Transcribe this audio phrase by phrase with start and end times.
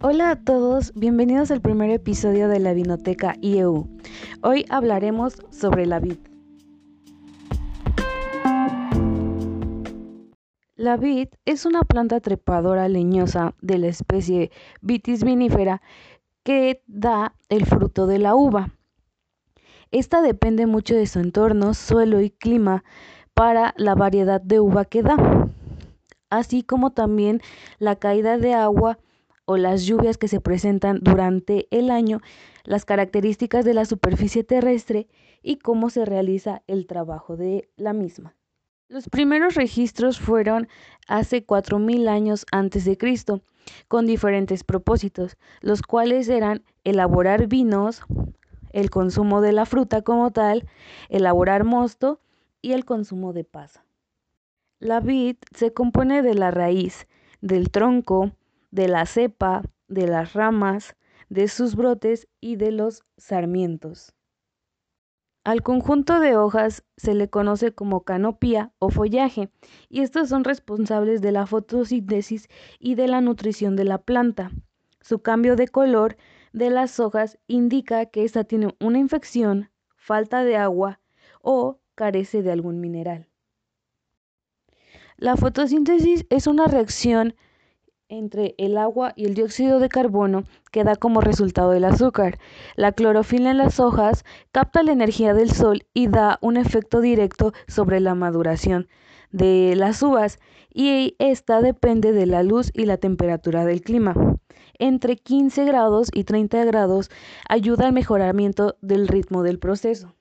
[0.00, 3.88] Hola a todos, bienvenidos al primer episodio de la Vinoteca IEU.
[4.44, 6.18] Hoy hablaremos sobre la vid.
[10.76, 14.52] La vid es una planta trepadora leñosa de la especie
[14.82, 15.82] Vitis vinifera
[16.44, 18.70] que da el fruto de la uva.
[19.90, 22.84] Esta depende mucho de su entorno, suelo y clima
[23.34, 25.16] para la variedad de uva que da,
[26.30, 27.40] así como también
[27.80, 29.00] la caída de agua
[29.50, 32.20] o las lluvias que se presentan durante el año,
[32.64, 35.08] las características de la superficie terrestre
[35.42, 38.36] y cómo se realiza el trabajo de la misma.
[38.88, 40.68] Los primeros registros fueron
[41.06, 43.40] hace 4.000 años antes de Cristo,
[43.88, 48.02] con diferentes propósitos, los cuales eran elaborar vinos,
[48.74, 50.68] el consumo de la fruta como tal,
[51.08, 52.20] elaborar mosto
[52.60, 53.82] y el consumo de pasa.
[54.78, 57.08] La vid se compone de la raíz,
[57.40, 58.32] del tronco,
[58.70, 60.96] de la cepa, de las ramas,
[61.28, 64.14] de sus brotes y de los sarmientos.
[65.44, 69.50] Al conjunto de hojas se le conoce como canopía o follaje,
[69.88, 74.50] y estos son responsables de la fotosíntesis y de la nutrición de la planta.
[75.00, 76.18] Su cambio de color
[76.52, 81.00] de las hojas indica que ésta tiene una infección, falta de agua
[81.40, 83.26] o carece de algún mineral.
[85.16, 87.34] La fotosíntesis es una reacción
[88.08, 92.38] entre el agua y el dióxido de carbono que da como resultado el azúcar.
[92.76, 97.52] La clorofila en las hojas capta la energía del sol y da un efecto directo
[97.66, 98.88] sobre la maduración
[99.30, 100.38] de las uvas
[100.72, 104.14] y esta depende de la luz y la temperatura del clima.
[104.78, 107.10] Entre 15 grados y 30 grados
[107.48, 110.14] ayuda al mejoramiento del ritmo del proceso.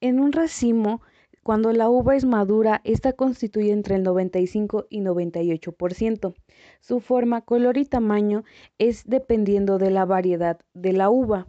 [0.00, 1.00] En un racimo
[1.46, 6.34] cuando la uva es madura, esta constituye entre el 95 y 98%.
[6.80, 8.42] Su forma, color y tamaño
[8.78, 11.46] es dependiendo de la variedad de la uva.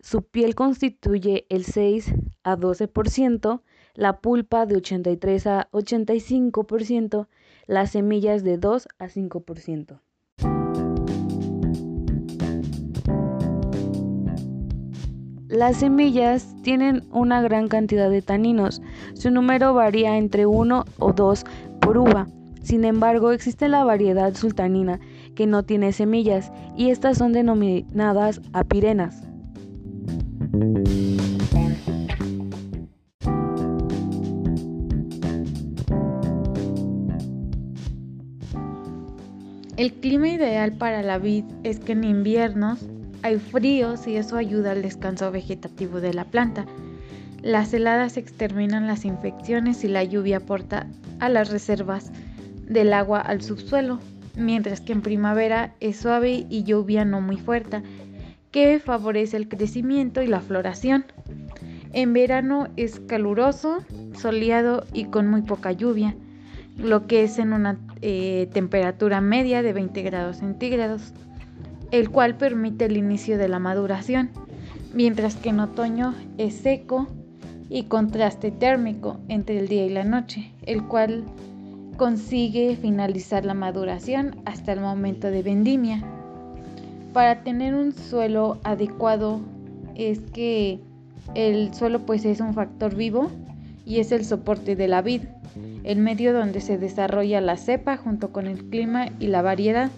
[0.00, 3.62] Su piel constituye el 6 a 12%,
[3.94, 7.28] la pulpa de 83 a 85%,
[7.68, 10.00] las semillas de 2 a 5%.
[15.52, 18.80] Las semillas tienen una gran cantidad de taninos.
[19.12, 21.44] Su número varía entre 1 o 2
[21.78, 22.26] por uva.
[22.62, 24.98] Sin embargo, existe la variedad sultanina
[25.34, 29.28] que no tiene semillas y estas son denominadas apirenas.
[39.76, 42.78] El clima ideal para la vid es que en inviernos
[43.22, 46.66] hay fríos y eso ayuda al descanso vegetativo de la planta.
[47.40, 50.86] Las heladas exterminan las infecciones y la lluvia aporta
[51.20, 52.12] a las reservas
[52.68, 53.98] del agua al subsuelo,
[54.36, 57.82] mientras que en primavera es suave y lluvia no muy fuerte,
[58.50, 61.04] que favorece el crecimiento y la floración.
[61.92, 63.84] En verano es caluroso,
[64.16, 66.14] soleado y con muy poca lluvia,
[66.78, 71.12] lo que es en una eh, temperatura media de 20 grados centígrados
[71.92, 74.30] el cual permite el inicio de la maduración,
[74.94, 77.06] mientras que en otoño es seco
[77.68, 81.24] y contraste térmico entre el día y la noche, el cual
[81.98, 86.02] consigue finalizar la maduración hasta el momento de vendimia.
[87.12, 89.40] Para tener un suelo adecuado
[89.94, 90.80] es que
[91.34, 93.30] el suelo pues es un factor vivo
[93.84, 95.24] y es el soporte de la vid,
[95.84, 99.90] el medio donde se desarrolla la cepa junto con el clima y la variedad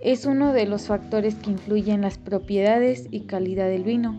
[0.00, 4.16] es uno de los factores que influyen en las propiedades y calidad del vino.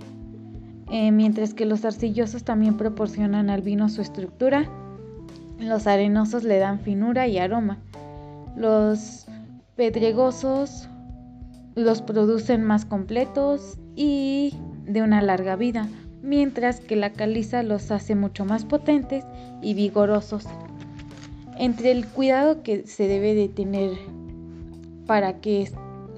[0.92, 4.70] Eh, mientras que los arcillosos también proporcionan al vino su estructura,
[5.60, 7.78] los arenosos le dan finura y aroma.
[8.56, 9.28] Los
[9.76, 10.90] pedregosos
[11.76, 15.88] los producen más completos y de una larga vida,
[16.22, 19.24] mientras que la caliza los hace mucho más potentes
[19.62, 20.46] y vigorosos.
[21.58, 23.92] Entre el cuidado que se debe de tener
[25.10, 25.68] para que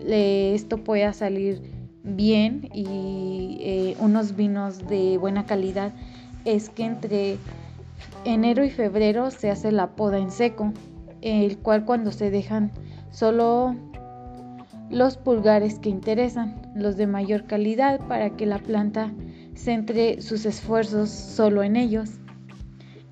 [0.06, 1.62] esto pueda salir
[2.04, 5.94] bien y eh, unos vinos de buena calidad
[6.44, 7.38] es que entre
[8.26, 10.74] enero y febrero se hace la poda en seco,
[11.22, 12.74] el cual cuando se dejan
[13.12, 13.78] solo
[14.90, 19.14] los pulgares que interesan, los de mayor calidad para que la planta
[19.56, 22.10] centre sus esfuerzos solo en ellos.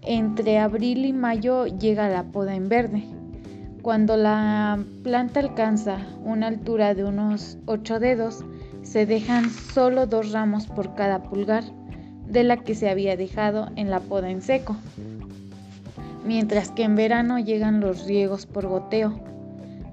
[0.01, 3.05] Entre abril y mayo llega la poda en verde,
[3.81, 8.43] cuando la planta alcanza una altura de unos 8 dedos,
[8.83, 11.63] se dejan solo dos ramos por cada pulgar
[12.27, 14.75] de la que se había dejado en la poda en seco,
[16.25, 19.19] mientras que en verano llegan los riegos por goteo.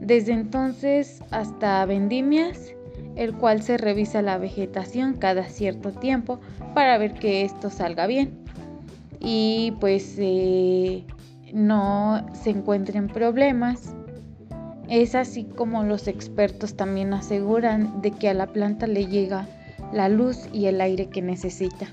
[0.00, 2.74] Desde entonces hasta vendimias,
[3.16, 6.40] el cual se revisa la vegetación cada cierto tiempo
[6.74, 8.46] para ver que esto salga bien
[9.20, 11.04] y pues eh,
[11.56, 13.94] no se encuentren problemas.
[14.90, 19.48] Es así como los expertos también aseguran de que a la planta le llega
[19.90, 21.86] la luz y el aire que necesita.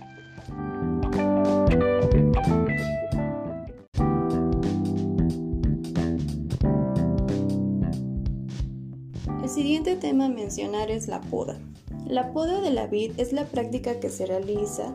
[9.42, 11.58] El siguiente tema a mencionar es la poda.
[12.06, 14.94] La poda de la vid es la práctica que se realiza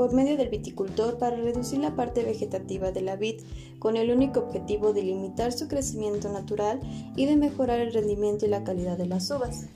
[0.00, 3.42] por medio del viticultor para reducir la parte vegetativa de la vid,
[3.78, 6.80] con el único objetivo de limitar su crecimiento natural
[7.16, 9.66] y de mejorar el rendimiento y la calidad de las uvas.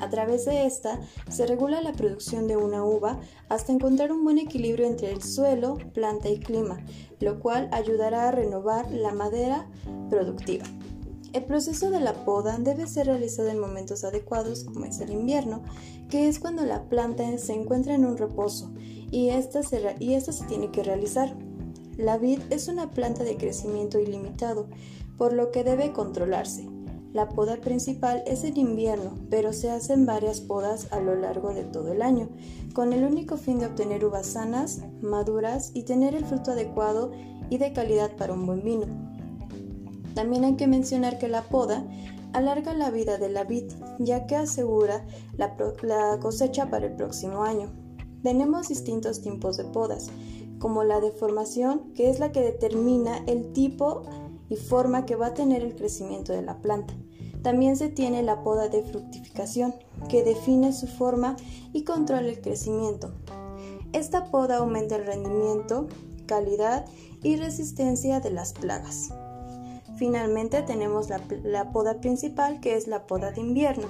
[0.00, 3.20] A través de esta se regula la producción de una uva
[3.50, 6.82] hasta encontrar un buen equilibrio entre el suelo, planta y clima,
[7.20, 9.68] lo cual ayudará a renovar la madera
[10.08, 10.64] productiva.
[11.34, 15.64] El proceso de la poda debe ser realizado en momentos adecuados como es el invierno,
[16.08, 18.70] que es cuando la planta se encuentra en un reposo
[19.10, 21.36] y esta se, y esta se tiene que realizar.
[21.96, 24.68] La vid es una planta de crecimiento ilimitado,
[25.18, 26.68] por lo que debe controlarse.
[27.12, 31.64] La poda principal es en invierno, pero se hacen varias podas a lo largo de
[31.64, 32.28] todo el año,
[32.74, 37.10] con el único fin de obtener uvas sanas, maduras y tener el fruto adecuado
[37.50, 39.03] y de calidad para un buen vino.
[40.14, 41.84] También hay que mencionar que la poda
[42.32, 45.04] alarga la vida de la vid, ya que asegura
[45.36, 45.56] la,
[46.20, 47.72] cosecha para el próximo año.
[48.22, 50.08] Tenemos distintos tipos de podas,
[50.58, 54.02] como la deformación, que es la que determina el tipo
[54.48, 56.94] y forma que va a tener el crecimiento de la planta.
[57.42, 59.74] También se tiene la poda de fructificación,
[60.08, 61.36] que define su forma
[61.72, 63.12] y controla el crecimiento.
[63.92, 65.86] Esta poda aumenta el rendimiento,
[66.26, 66.86] calidad
[67.22, 69.10] y resistencia de las plagas.
[69.96, 73.86] Finalmente tenemos la, poda principal, que es la poda de invierno,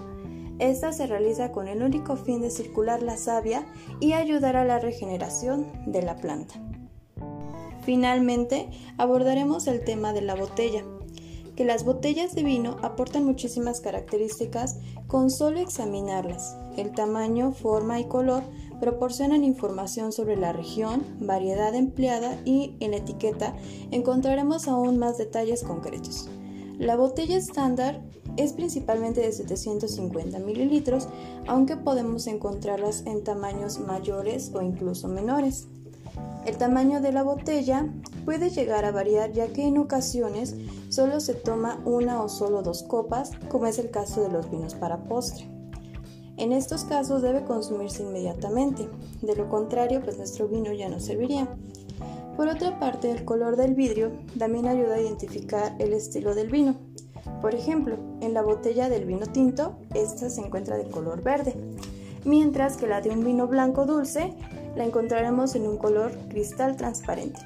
[0.58, 3.66] esta se realiza con el único fin de circular la savia
[3.98, 6.54] y ayudar a la regeneración de la planta.
[7.82, 10.84] Finalmente, abordaremos el tema de la botella,
[11.56, 14.78] que las botellas de vino aportan muchísimas características
[15.08, 16.56] con solo examinarlas.
[16.76, 18.42] El tamaño, forma y color
[18.84, 23.56] proporcionan información sobre la región, variedad empleada y en la etiqueta
[23.90, 26.28] encontraremos aún más detalles concretos.
[26.78, 28.02] La botella estándar
[28.36, 31.08] es principalmente de 750 mililitros,
[31.46, 35.66] aunque podemos encontrarlas en tamaños mayores o incluso menores.
[36.44, 37.88] El tamaño de la botella
[38.26, 40.56] puede llegar a variar ya que en ocasiones
[40.90, 44.74] solo se toma una o solo dos copas, como es el caso de los vinos
[44.74, 45.48] para postre.
[46.36, 48.88] En estos casos debe consumirse inmediatamente,
[49.22, 51.48] de lo contrario pues nuestro vino ya no serviría.
[52.36, 56.74] Por otra parte, el color del vidrio también ayuda a identificar el estilo del vino.
[57.40, 61.54] Por ejemplo, en la botella del vino tinto, esta se encuentra de color verde,
[62.24, 64.34] mientras que la de un vino blanco dulce
[64.74, 67.40] la encontraremos en un color cristal transparente.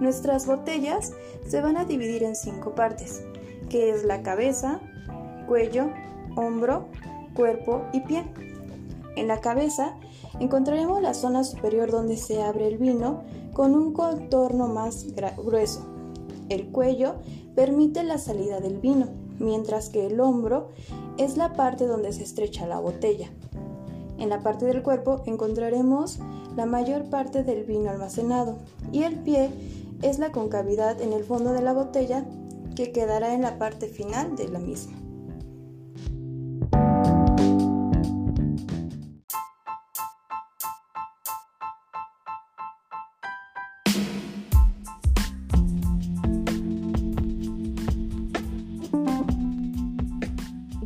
[0.00, 1.12] Nuestras botellas
[1.46, 3.22] se van a dividir en cinco partes,
[3.68, 4.80] que es la cabeza,
[5.46, 5.90] cuello,
[6.36, 6.88] hombro,
[7.34, 8.24] cuerpo y pie.
[9.16, 9.96] En la cabeza
[10.40, 15.06] encontraremos la zona superior donde se abre el vino con un contorno más
[15.36, 15.86] grueso.
[16.48, 17.16] El cuello
[17.54, 19.08] permite la salida del vino,
[19.38, 20.70] mientras que el hombro
[21.18, 23.30] es la parte donde se estrecha la botella.
[24.18, 26.18] En la parte del cuerpo encontraremos
[26.56, 28.58] la mayor parte del vino almacenado
[28.92, 29.50] y el pie
[30.02, 32.24] es la concavidad en el fondo de la botella
[32.76, 35.01] que quedará en la parte final de la misma.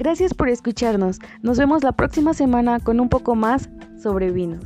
[0.06, 1.18] Gracias por escucharnos.
[1.42, 3.68] Nos vemos la próxima semana con un poco más
[4.00, 4.62] sobre vinos.